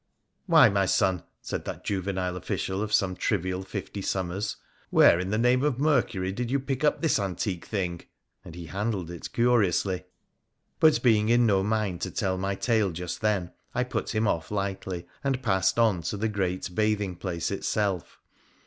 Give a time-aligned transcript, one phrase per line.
[0.47, 4.55] 'Why, my son,' said that juvenile official of some trivial fifty summers,'
[4.89, 8.01] where, in the name of Mercury, did you pick up this antique thing?'
[8.43, 10.05] and he handled it curiously.
[10.79, 14.49] But being in no mind to tell my tale just then, I put him off
[14.49, 18.19] lightly, and passed on into the great bathing place itself.